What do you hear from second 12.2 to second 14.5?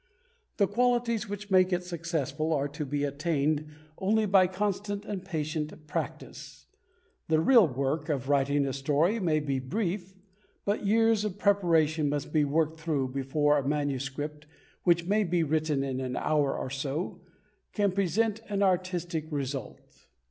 be worked through before a manuscript,